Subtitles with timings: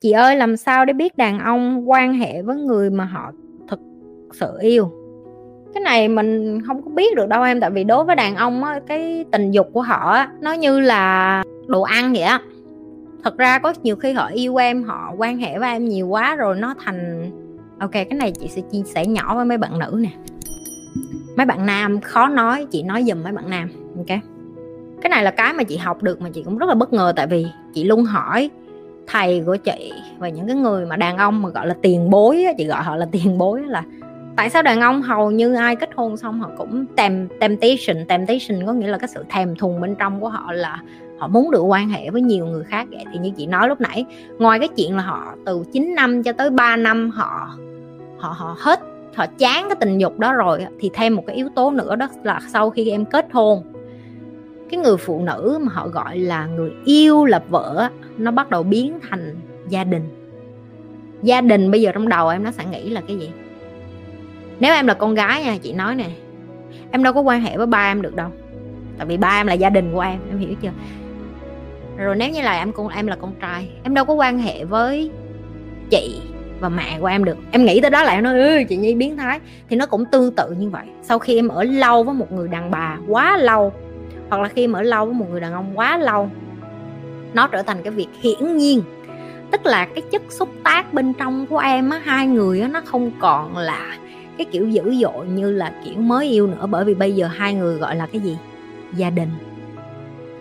[0.00, 3.32] chị ơi, làm sao để biết đàn ông quan hệ với người mà họ
[3.68, 3.80] thực
[4.32, 4.90] sự yêu?
[5.74, 8.64] Cái này mình không có biết được đâu em, tại vì đối với đàn ông
[8.64, 12.40] á, cái tình dục của họ á, nó như là đồ ăn vậy á.
[13.24, 16.36] Thật ra có nhiều khi họ yêu em, họ quan hệ với em nhiều quá
[16.36, 17.30] rồi nó thành,
[17.78, 20.10] ok, cái này chị sẽ chia sẻ nhỏ với mấy bạn nữ nè.
[21.36, 24.18] Mấy bạn nam, khó nói, chị nói giùm mấy bạn nam, ok?
[25.02, 27.12] Cái này là cái mà chị học được mà chị cũng rất là bất ngờ,
[27.16, 28.50] tại vì chị luôn hỏi
[29.12, 32.46] thầy của chị và những cái người mà đàn ông mà gọi là tiền bối
[32.58, 33.82] chị gọi họ là tiền bối là
[34.36, 38.66] tại sao đàn ông hầu như ai kết hôn xong họ cũng tem, temptation temptation
[38.66, 40.82] có nghĩa là cái sự thèm thùng bên trong của họ là
[41.18, 43.04] họ muốn được quan hệ với nhiều người khác vậy.
[43.12, 44.04] Thì như chị nói lúc nãy,
[44.38, 47.56] ngoài cái chuyện là họ từ 9 năm cho tới 3 năm họ
[48.18, 48.80] họ họ hết,
[49.14, 52.08] họ chán cái tình dục đó rồi thì thêm một cái yếu tố nữa đó
[52.22, 53.62] là sau khi em kết hôn
[54.70, 58.62] cái người phụ nữ mà họ gọi là người yêu là vợ nó bắt đầu
[58.62, 59.36] biến thành
[59.68, 60.02] gia đình.
[61.22, 63.30] Gia đình bây giờ trong đầu em nó sẽ nghĩ là cái gì?
[64.60, 66.06] Nếu em là con gái nha, chị nói nè,
[66.90, 68.28] em đâu có quan hệ với ba em được đâu,
[68.98, 70.70] tại vì ba em là gia đình của em em hiểu chưa?
[71.96, 74.64] Rồi nếu như là em con, em là con trai, em đâu có quan hệ
[74.64, 75.10] với
[75.90, 76.20] chị
[76.60, 77.36] và mẹ của em được.
[77.50, 79.40] Em nghĩ tới đó lại nói chị nhi biến thái.
[79.68, 80.84] Thì nó cũng tương tự như vậy.
[81.02, 83.72] Sau khi em ở lâu với một người đàn bà quá lâu
[84.30, 86.30] hoặc là khi mà ở lâu với một người đàn ông quá lâu,
[87.34, 88.82] nó trở thành cái việc hiển nhiên.
[89.50, 92.80] Tức là cái chất xúc tác bên trong của em á, hai người á, nó
[92.84, 93.96] không còn là
[94.38, 96.66] cái kiểu dữ dội như là kiểu mới yêu nữa.
[96.70, 98.38] Bởi vì bây giờ hai người gọi là cái gì?
[98.96, 99.28] Gia đình.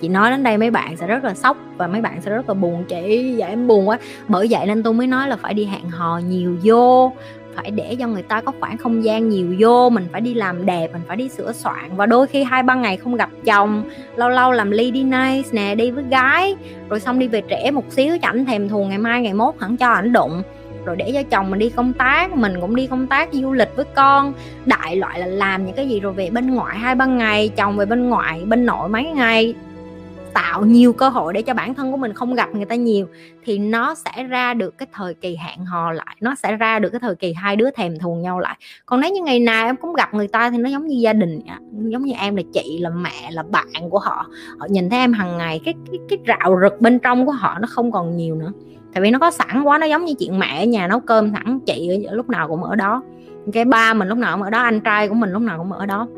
[0.00, 2.48] Chị nói đến đây mấy bạn sẽ rất là sốc và mấy bạn sẽ rất
[2.48, 2.84] là buồn.
[2.88, 3.98] Chị dạ em buồn quá.
[4.28, 7.12] Bởi vậy nên tôi mới nói là phải đi hẹn hò nhiều vô
[7.58, 10.66] phải để cho người ta có khoảng không gian nhiều vô, mình phải đi làm
[10.66, 13.82] đẹp, mình phải đi sửa soạn và đôi khi hai ba ngày không gặp chồng,
[14.16, 16.56] lâu lâu làm ly đi nice nè, đi với gái,
[16.88, 19.76] rồi xong đi về trễ một xíu chẳng thèm thuồng ngày mai ngày mốt hẳn
[19.76, 20.42] cho ảnh đụng.
[20.84, 23.76] Rồi để cho chồng mình đi công tác, mình cũng đi công tác du lịch
[23.76, 24.32] với con,
[24.66, 27.76] đại loại là làm những cái gì rồi về bên ngoại hai ba ngày, chồng
[27.76, 29.54] về bên ngoại, bên nội mấy ngày
[30.38, 33.06] tạo nhiều cơ hội để cho bản thân của mình không gặp người ta nhiều
[33.44, 36.90] thì nó sẽ ra được cái thời kỳ hẹn hò lại nó sẽ ra được
[36.90, 38.56] cái thời kỳ hai đứa thèm thuồng nhau lại.
[38.86, 41.12] Còn nếu như ngày nào em cũng gặp người ta thì nó giống như gia
[41.12, 41.40] đình
[41.72, 44.26] giống như em là chị là mẹ là bạn của họ
[44.58, 47.58] họ nhìn thấy em hàng ngày cái cái cái rạo rực bên trong của họ
[47.60, 48.52] nó không còn nhiều nữa.
[48.94, 51.32] Tại vì nó có sẵn quá nó giống như chuyện mẹ ở nhà nấu cơm
[51.32, 53.02] sẵn chị ở, lúc nào cũng ở đó.
[53.52, 55.72] Cái ba mình lúc nào cũng ở đó anh trai của mình lúc nào cũng
[55.72, 56.08] ở đó.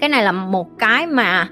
[0.00, 1.48] Cái này là một cái mà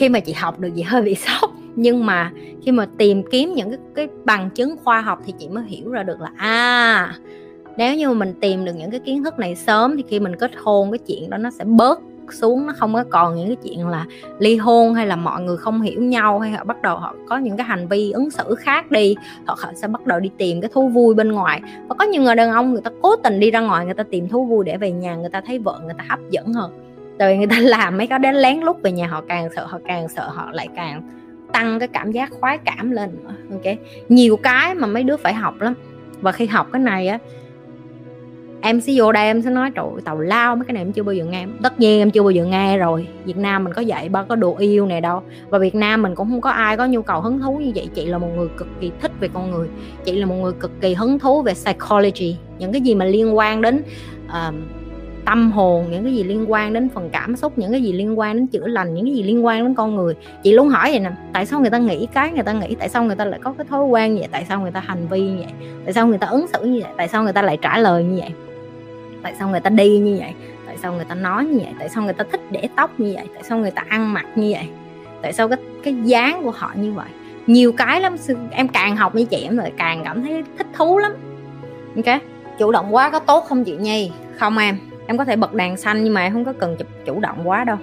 [0.00, 1.50] khi mà chị học được gì hơi bị sốc.
[1.76, 5.48] Nhưng mà khi mà tìm kiếm những cái, cái bằng chứng khoa học thì chị
[5.48, 7.14] mới hiểu ra được là à
[7.76, 10.50] nếu như mình tìm được những cái kiến thức này sớm thì khi mình kết
[10.62, 12.00] hôn cái chuyện đó nó sẽ bớt
[12.32, 14.06] xuống nó không có còn những cái chuyện là
[14.38, 17.38] ly hôn hay là mọi người không hiểu nhau hay họ bắt đầu họ có
[17.38, 19.14] những cái hành vi ứng xử khác đi
[19.46, 21.60] họ sẽ bắt đầu đi tìm cái thú vui bên ngoài.
[21.88, 24.02] Và có nhiều người đàn ông người ta cố tình đi ra ngoài người ta
[24.10, 26.89] tìm thú vui để về nhà người ta thấy vợ người ta hấp dẫn hơn
[27.20, 29.66] tại vì người ta làm mấy cái đến lén lút về nhà họ càng sợ
[29.66, 31.02] họ càng sợ họ lại càng
[31.52, 33.10] tăng cái cảm giác khoái cảm lên
[33.50, 33.76] ok?
[34.08, 35.74] Nhiều cái mà mấy đứa phải học lắm.
[36.20, 37.18] Và khi học cái này á
[38.60, 41.02] em sẽ vô đây em sẽ nói trời tàu lao mấy cái này em chưa
[41.02, 41.46] bao giờ nghe.
[41.62, 43.08] Tất nhiên em chưa bao giờ nghe rồi.
[43.24, 45.22] Việt nam mình có dạy bao có đồ yêu này đâu.
[45.48, 47.88] Và việt nam mình cũng không có ai có nhu cầu hứng thú như vậy.
[47.94, 49.68] Chị là một người cực kỳ thích về con người.
[50.04, 52.36] Chị là một người cực kỳ hứng thú về psychology.
[52.58, 53.82] Những cái gì mà liên quan đến
[54.26, 54.54] uh,
[55.30, 58.18] tâm hồn những cái gì liên quan đến phần cảm xúc những cái gì liên
[58.18, 60.90] quan đến chữa lành những cái gì liên quan đến con người chị luôn hỏi
[60.90, 63.24] vậy nè tại sao người ta nghĩ cái người ta nghĩ tại sao người ta
[63.24, 65.52] lại có cái thói quen như vậy tại sao người ta hành vi như vậy
[65.84, 68.04] tại sao người ta ứng xử như vậy tại sao người ta lại trả lời
[68.04, 68.30] như vậy
[69.22, 70.32] tại sao người ta đi như vậy
[70.66, 73.12] tại sao người ta nói như vậy tại sao người ta thích để tóc như
[73.14, 74.68] vậy tại sao người ta ăn mặc như vậy
[75.22, 77.08] tại sao cái cái dáng của họ như vậy
[77.46, 78.16] nhiều cái lắm
[78.50, 81.12] em càng học với chị em lại càng cảm thấy thích thú lắm
[81.96, 82.20] ok
[82.58, 85.76] chủ động quá có tốt không chị nhi không em em có thể bật đèn
[85.76, 87.76] xanh nhưng mà em không có cần chụp chủ động quá đâu.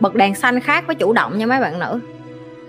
[0.00, 2.00] Bật đèn xanh khác với chủ động nha mấy bạn nữ.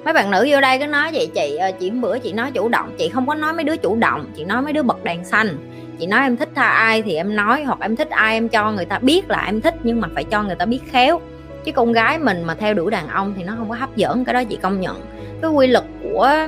[0.05, 2.69] Mấy bạn nữ vô đây cứ nói vậy chị ờ, chị bữa chị nói chủ
[2.69, 2.91] động.
[2.97, 5.57] Chị không có nói mấy đứa chủ động chị nói mấy đứa bật đèn xanh.
[5.99, 8.71] Chị nói em thích tha ai thì em nói hoặc em thích ai em cho
[8.71, 11.21] người ta biết là em thích nhưng mà phải cho người ta biết khéo.
[11.63, 14.25] Chứ con gái mình mà theo đuổi đàn ông thì nó không có hấp dẫn
[14.25, 15.01] cái đó chị công nhận.
[15.41, 16.47] Cái quy luật của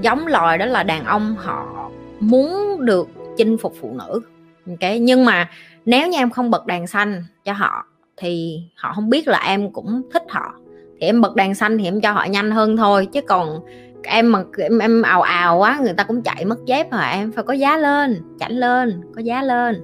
[0.00, 1.90] giống loài đó là đàn ông họ
[2.20, 4.20] muốn được chinh phục phụ nữ
[4.68, 4.90] ok?
[5.00, 5.48] Nhưng mà
[5.88, 7.86] nếu như em không bật đèn xanh cho họ
[8.16, 10.54] thì họ không biết là em cũng thích họ.
[11.00, 13.60] Thì em bật đèn xanh thì em cho họ nhanh hơn thôi chứ còn
[14.02, 17.32] em mà em, em ào ào quá người ta cũng chạy mất dép rồi em?
[17.32, 19.82] Phải có giá lên chảnh lên có giá lên.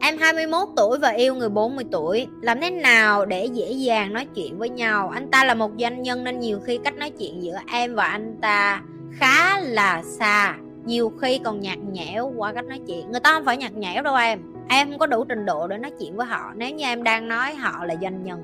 [0.00, 2.26] Em 21 tuổi và yêu người 40 tuổi.
[2.42, 5.10] Làm thế nào để dễ dàng nói chuyện với nhau?
[5.14, 8.04] Anh ta là một doanh nhân nên nhiều khi cách nói chuyện giữa em và
[8.04, 8.82] anh ta
[9.12, 10.54] khá là xa.
[10.84, 13.10] Nhiều khi còn nhạt nhẽo qua cách nói chuyện.
[13.10, 15.78] Người ta không phải nhạt nhẽo đâu em em không có đủ trình độ để
[15.78, 16.52] nói chuyện với họ.
[16.54, 18.42] Nếu như em đang nói họ là doanh nhân.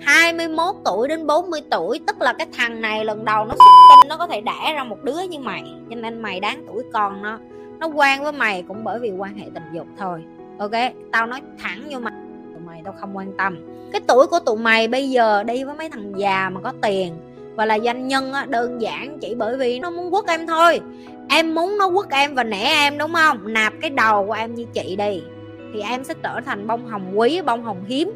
[0.00, 4.16] 21 tuổi đến 40 tuổi tức là cái thằng này lần đầu nó tin nó
[4.16, 5.64] có thể đẻ ra một đứa như mày.
[5.90, 7.38] Cho nên mày đáng tuổi con nó.
[7.78, 10.22] Nó quen với mày cũng bởi vì quan hệ tình dục thôi.
[10.58, 10.72] Ok
[11.12, 12.12] tao nói thẳng vô mày.
[12.52, 13.56] Tụi mày tao không quan tâm.
[13.92, 17.14] Cái tuổi của tụi mày bây giờ đi với mấy thằng già mà có tiền
[17.54, 20.80] và là doanh nhân á, đơn giản chỉ bởi vì nó muốn quất em thôi.
[21.28, 23.52] Em muốn nó quất em và nẻ em đúng không?
[23.52, 25.22] Nạp cái đầu của em như chị đi
[25.72, 28.12] thì em sẽ trở thành bông hồng quý, bông hồng hiếm.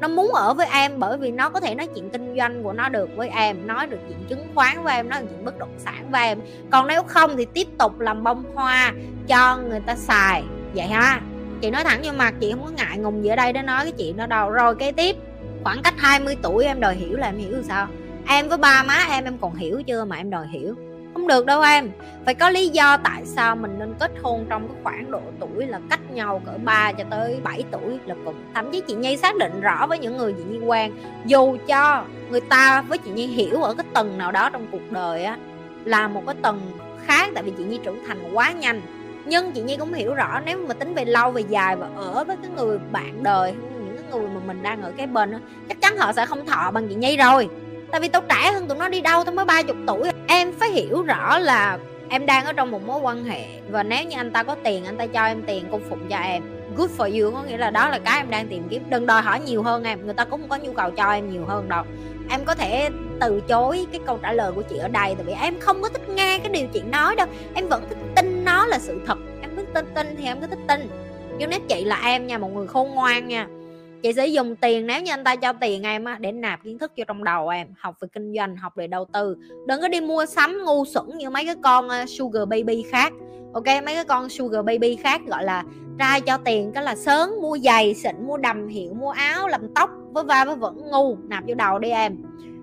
[0.00, 2.72] Nó muốn ở với em bởi vì nó có thể nói chuyện kinh doanh của
[2.72, 5.58] nó được với em, nói được chuyện chứng khoán với em, nói được chuyện bất
[5.58, 6.38] động sản với em.
[6.70, 8.92] Còn nếu không thì tiếp tục làm bông hoa
[9.28, 10.44] cho người ta xài.
[10.74, 11.20] Vậy ha?
[11.60, 13.84] Chị nói thẳng vô mặt chị không có ngại ngùng gì ở đây để nói
[13.84, 14.50] cái chuyện đó đâu.
[14.50, 15.16] Rồi kế tiếp,
[15.64, 17.88] khoảng cách 20 tuổi em đòi hiểu là em hiểu sao?
[18.28, 20.74] Em với ba má em em còn hiểu chưa mà em đòi hiểu?
[21.14, 21.90] Không được đâu em.
[22.24, 25.66] Phải có lý do tại sao mình nên kết hôn trong cái khoảng độ tuổi
[25.66, 28.34] là cách nhau cỡ 3 cho tới 7 tuổi là cùng.
[28.54, 30.92] Thậm chí chị Nhi xác định rõ với những người chị Nhi quen
[31.24, 34.92] dù cho người ta với chị Nhi hiểu ở cái tầng nào đó trong cuộc
[34.92, 35.38] đời á
[35.84, 36.60] là một cái tầng
[37.06, 38.80] khác tại vì chị Nhi trưởng thành quá nhanh.
[39.26, 42.24] Nhưng chị Nhi cũng hiểu rõ nếu mà tính về lâu về dài và ở
[42.24, 43.54] với cái người bạn đời
[43.86, 46.46] những cái người mà mình đang ở cái bên đó, chắc chắn họ sẽ không
[46.46, 47.48] thọ bằng chị Nhi rồi
[47.90, 50.10] tại vì tao trẻ hơn tụi nó đi đâu, tao mới ba chục tuổi.
[50.26, 51.78] Em phải hiểu rõ là
[52.08, 54.84] em đang ở trong một mối quan hệ và nếu như anh ta có tiền,
[54.84, 56.42] anh ta cho em tiền cung phụng cho em.
[56.76, 58.82] Good for you có nghĩa là đó là cái em đang tìm kiếm.
[58.90, 61.44] Đừng đòi hỏi nhiều hơn em, người ta cũng có nhu cầu cho em nhiều
[61.46, 61.84] hơn đâu.
[62.30, 62.88] Em có thể
[63.20, 65.88] từ chối cái câu trả lời của chị ở đây, tại vì em không có
[65.88, 67.26] thích nghe cái điều chị nói đâu.
[67.54, 69.18] Em vẫn thích tin nó là sự thật.
[69.40, 70.88] Em cứ tin tin thì em cứ thích tin.
[71.38, 73.46] Nhưng nếu chị là em nha, một người khôn ngoan nha
[74.02, 76.78] chị sẽ dùng tiền, nếu như anh ta cho tiền em á, để nạp kiến
[76.78, 79.36] thức vô trong đầu em, học về kinh doanh, học về đầu tư.
[79.66, 83.12] Đừng có đi mua sắm ngu xuẩn như mấy cái con ờ, sugar baby khác.
[83.52, 85.64] Ok, mấy cái con sugar baby khác gọi là
[85.98, 89.74] trai cho tiền, cái là sớm mua giày, xịn mua đầm hiệu, mua áo, làm
[89.74, 92.16] tóc với va với vẫn ngu, nạp vô đầu đi em.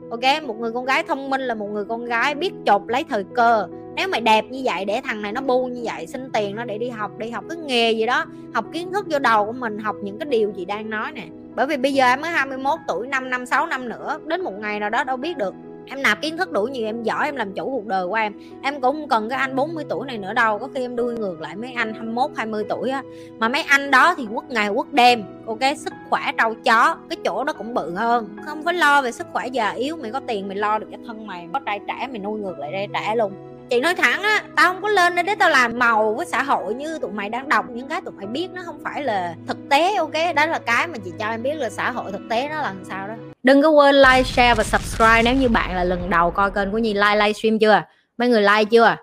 [0.10, 3.04] Ok, một người con gái thông minh là một người con gái biết chộp lấy
[3.04, 3.68] thời cơ
[3.98, 6.66] nếu mày đẹp như vậy để thằng này nó bu như vậy, xin tiền nó
[6.66, 9.52] để đi học đi học cái nghề gì đó, học kiến thức vô đầu của
[9.52, 11.24] mình, học những cái điều gì đang nói nè.
[11.56, 14.54] Bởi vì bây giờ em mới 21 tuổi 5 năm 6 năm nữa, đến một
[14.60, 15.54] ngày nào đó đâu biết được.
[15.90, 18.34] Em nạp kiến thức đủ nhiều, em giỏi, em làm chủ cuộc đời của em.
[18.62, 21.14] Em cũng không cần cái anh 40 tuổi này nữa đâu, có khi em đuôi
[21.14, 23.04] ngược lại mấy anh 21 20 tuổi á.
[23.40, 25.60] Mà mấy anh đó thì quất ngày quất đêm, ok?
[25.78, 28.30] Sức khỏe trâu chó, cái chỗ đó cũng bự hơn.
[28.46, 30.98] Không phải lo về sức khỏe già yếu, mày có tiền mày lo được cho
[31.08, 31.48] thân mày.
[31.54, 33.32] Có trai trẻ mày nuôi ngược lại đây trẻ luôn
[33.70, 36.74] chị nói thẳng á, tao không có lên để tao làm màu với xã hội
[36.74, 38.48] như tụi mày đang đọc những cái tụi mày biết.
[38.54, 40.36] Nó không phải là thực tế, ok?
[40.36, 42.62] Đó là cái mà chị cho em biết là xã hội thực tế nó là
[42.62, 43.14] làm sao đó.
[43.44, 46.72] Đừng có quên like, share và subscribe nếu như bạn là lần đầu coi kênh
[46.72, 46.94] của nhi.
[46.94, 47.82] Like, livestream chưa?
[48.18, 48.96] Mấy người like chưa?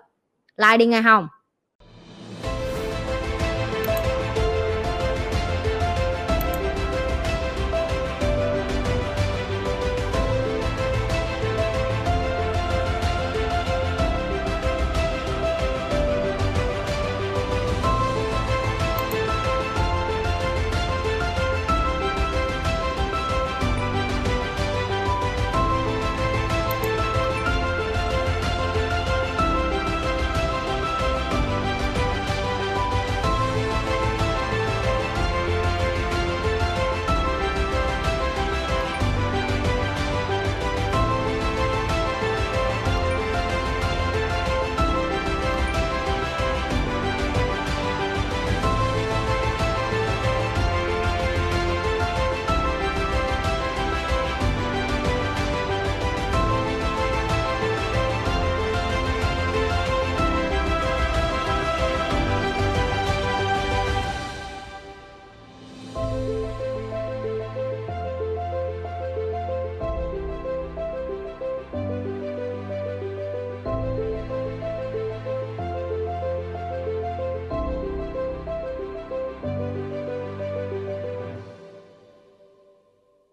[0.57, 1.27] Like đi nghe không?